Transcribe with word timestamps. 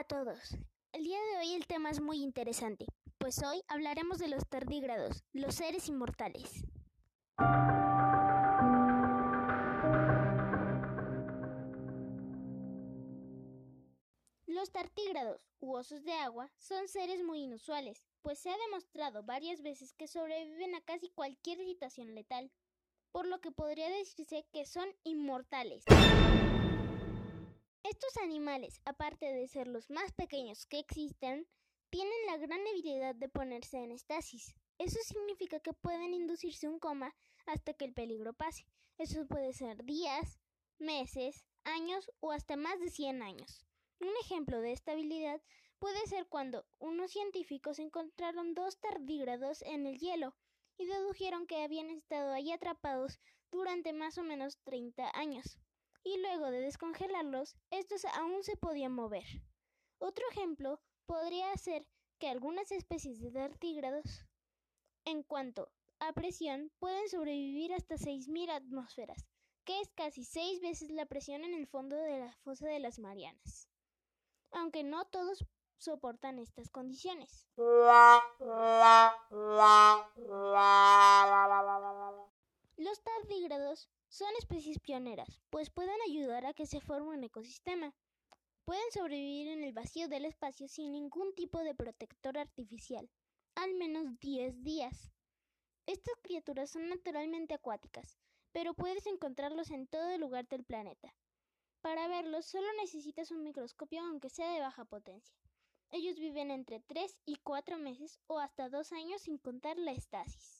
a 0.00 0.04
todos. 0.04 0.56
El 0.92 1.04
día 1.04 1.18
de 1.20 1.38
hoy 1.38 1.54
el 1.54 1.66
tema 1.66 1.90
es 1.90 2.00
muy 2.00 2.22
interesante, 2.22 2.86
pues 3.18 3.42
hoy 3.42 3.62
hablaremos 3.68 4.18
de 4.18 4.28
los 4.28 4.48
tardígrados, 4.48 5.24
los 5.34 5.54
seres 5.54 5.88
inmortales. 5.88 6.64
Los 14.46 14.72
tartígrados, 14.72 15.42
u 15.60 15.74
osos 15.74 16.02
de 16.02 16.12
agua, 16.12 16.50
son 16.56 16.88
seres 16.88 17.22
muy 17.22 17.42
inusuales, 17.42 18.06
pues 18.22 18.38
se 18.38 18.48
ha 18.48 18.56
demostrado 18.56 19.22
varias 19.22 19.60
veces 19.60 19.92
que 19.92 20.08
sobreviven 20.08 20.74
a 20.76 20.80
casi 20.80 21.10
cualquier 21.10 21.58
situación 21.58 22.14
letal, 22.14 22.50
por 23.12 23.26
lo 23.26 23.42
que 23.42 23.52
podría 23.52 23.90
decirse 23.90 24.46
que 24.50 24.64
son 24.64 24.88
inmortales. 25.04 25.84
Estos 27.90 28.18
animales, 28.18 28.80
aparte 28.84 29.26
de 29.26 29.48
ser 29.48 29.66
los 29.66 29.90
más 29.90 30.12
pequeños 30.12 30.64
que 30.66 30.78
existen, 30.78 31.48
tienen 31.90 32.26
la 32.26 32.36
gran 32.36 32.60
habilidad 32.60 33.16
de 33.16 33.28
ponerse 33.28 33.78
en 33.78 33.90
estasis. 33.90 34.54
Eso 34.78 35.00
significa 35.02 35.58
que 35.58 35.72
pueden 35.72 36.14
inducirse 36.14 36.68
un 36.68 36.78
coma 36.78 37.16
hasta 37.46 37.74
que 37.74 37.86
el 37.86 37.92
peligro 37.92 38.32
pase. 38.32 38.64
Eso 38.96 39.26
puede 39.26 39.52
ser 39.54 39.84
días, 39.84 40.38
meses, 40.78 41.44
años 41.64 42.12
o 42.20 42.30
hasta 42.30 42.54
más 42.56 42.78
de 42.78 42.90
100 42.90 43.24
años. 43.24 43.66
Un 43.98 44.16
ejemplo 44.20 44.60
de 44.60 44.70
esta 44.70 44.92
habilidad 44.92 45.42
puede 45.80 46.06
ser 46.06 46.28
cuando 46.28 46.64
unos 46.78 47.10
científicos 47.10 47.80
encontraron 47.80 48.54
dos 48.54 48.78
tardígrados 48.78 49.62
en 49.62 49.88
el 49.88 49.98
hielo 49.98 50.36
y 50.78 50.86
dedujeron 50.86 51.48
que 51.48 51.64
habían 51.64 51.90
estado 51.90 52.30
ahí 52.30 52.52
atrapados 52.52 53.18
durante 53.50 53.92
más 53.92 54.16
o 54.16 54.22
menos 54.22 54.60
30 54.62 55.10
años 55.12 55.58
y 56.04 56.18
luego 56.18 56.50
de 56.50 56.60
descongelarlos, 56.60 57.56
estos 57.70 58.04
aún 58.04 58.42
se 58.42 58.56
podían 58.56 58.92
mover. 58.92 59.24
Otro 59.98 60.24
ejemplo 60.30 60.80
podría 61.06 61.54
ser 61.56 61.86
que 62.18 62.28
algunas 62.28 62.70
especies 62.72 63.20
de 63.20 63.30
tartígrados, 63.30 64.26
en 65.04 65.22
cuanto 65.22 65.70
a 65.98 66.12
presión, 66.12 66.70
pueden 66.78 67.08
sobrevivir 67.08 67.72
hasta 67.72 67.96
6.000 67.96 68.50
atmósferas, 68.50 69.26
que 69.64 69.80
es 69.80 69.90
casi 69.94 70.24
seis 70.24 70.60
veces 70.60 70.90
la 70.90 71.06
presión 71.06 71.44
en 71.44 71.54
el 71.54 71.66
fondo 71.66 71.96
de 71.96 72.20
la 72.20 72.32
fosa 72.44 72.66
de 72.68 72.80
las 72.80 72.98
Marianas. 72.98 73.68
Aunque 74.52 74.82
no 74.82 75.04
todos 75.06 75.44
soportan 75.76 76.38
estas 76.38 76.70
condiciones. 76.70 77.46
Los 82.76 83.02
tardígrados 83.02 83.90
son 84.10 84.28
especies 84.40 84.80
pioneras, 84.80 85.40
pues 85.50 85.70
pueden 85.70 85.96
ayudar 86.08 86.44
a 86.44 86.52
que 86.52 86.66
se 86.66 86.80
forme 86.80 87.16
un 87.16 87.22
ecosistema. 87.22 87.94
Pueden 88.64 88.90
sobrevivir 88.92 89.46
en 89.46 89.62
el 89.62 89.72
vacío 89.72 90.08
del 90.08 90.24
espacio 90.24 90.66
sin 90.66 90.90
ningún 90.90 91.32
tipo 91.34 91.60
de 91.60 91.76
protector 91.76 92.36
artificial, 92.36 93.08
al 93.54 93.72
menos 93.74 94.18
10 94.18 94.64
días. 94.64 95.12
Estas 95.86 96.14
criaturas 96.22 96.70
son 96.70 96.88
naturalmente 96.88 97.54
acuáticas, 97.54 98.18
pero 98.50 98.74
puedes 98.74 99.06
encontrarlos 99.06 99.70
en 99.70 99.86
todo 99.86 100.18
lugar 100.18 100.48
del 100.48 100.64
planeta. 100.64 101.14
Para 101.80 102.08
verlos 102.08 102.46
solo 102.46 102.66
necesitas 102.80 103.30
un 103.30 103.44
microscopio 103.44 104.02
aunque 104.02 104.28
sea 104.28 104.52
de 104.52 104.60
baja 104.60 104.84
potencia. 104.84 105.36
Ellos 105.92 106.18
viven 106.18 106.50
entre 106.50 106.80
3 106.80 107.16
y 107.26 107.36
4 107.36 107.78
meses 107.78 108.18
o 108.26 108.40
hasta 108.40 108.68
2 108.68 108.90
años 108.92 109.22
sin 109.22 109.38
contar 109.38 109.78
la 109.78 109.92
estasis. 109.92 110.59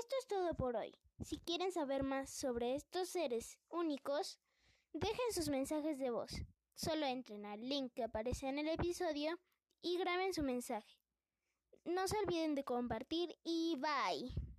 Esto 0.00 0.16
es 0.18 0.26
todo 0.28 0.54
por 0.54 0.76
hoy. 0.76 0.96
Si 1.22 1.36
quieren 1.36 1.72
saber 1.72 2.04
más 2.04 2.30
sobre 2.30 2.74
estos 2.74 3.10
seres 3.10 3.58
únicos, 3.68 4.38
dejen 4.94 5.32
sus 5.34 5.50
mensajes 5.50 5.98
de 5.98 6.08
voz. 6.08 6.32
Solo 6.74 7.04
entren 7.04 7.44
al 7.44 7.68
link 7.68 7.92
que 7.92 8.04
aparece 8.04 8.48
en 8.48 8.58
el 8.58 8.68
episodio 8.68 9.38
y 9.82 9.98
graben 9.98 10.32
su 10.32 10.42
mensaje. 10.42 10.98
No 11.84 12.08
se 12.08 12.16
olviden 12.16 12.54
de 12.54 12.64
compartir 12.64 13.36
y 13.44 13.76
bye. 13.76 14.49